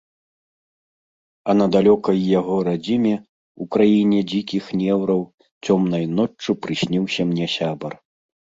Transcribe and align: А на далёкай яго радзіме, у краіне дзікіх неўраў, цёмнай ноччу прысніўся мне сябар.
А 1.51 1.53
на 1.59 1.65
далёкай 1.75 2.17
яго 2.39 2.55
радзіме, 2.69 3.13
у 3.65 3.69
краіне 3.77 4.19
дзікіх 4.33 4.73
неўраў, 4.81 5.23
цёмнай 5.65 6.05
ноччу 6.17 6.51
прысніўся 6.67 7.21
мне 7.31 7.45
сябар. 7.61 7.93